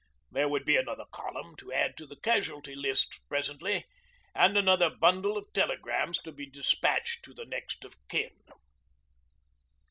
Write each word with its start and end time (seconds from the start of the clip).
There 0.31 0.49
would 0.49 0.65
be 0.65 0.77
another 0.77 1.05
column 1.11 1.55
to 1.57 1.71
add 1.71 1.95
to 1.97 2.07
the 2.07 2.15
Casualty 2.15 2.73
Lists 2.75 3.19
presently, 3.29 3.85
and 4.33 4.57
another 4.57 4.89
bundle 4.89 5.37
of 5.37 5.53
telegrams 5.53 6.17
to 6.23 6.31
be 6.31 6.49
despatched 6.49 7.21
to 7.23 7.35
the 7.35 7.45
'Next 7.45 7.85
of 7.85 7.93
Kin.' 8.07 8.33